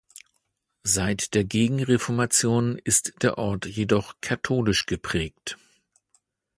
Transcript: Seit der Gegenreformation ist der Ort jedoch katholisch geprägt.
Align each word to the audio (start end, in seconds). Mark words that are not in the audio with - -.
Seit 0.81 1.35
der 1.35 1.43
Gegenreformation 1.43 2.79
ist 2.83 3.21
der 3.21 3.37
Ort 3.37 3.67
jedoch 3.67 4.15
katholisch 4.19 4.87
geprägt. 4.87 5.59